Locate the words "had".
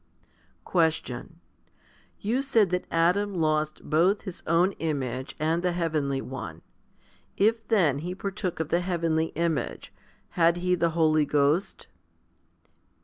10.29-10.57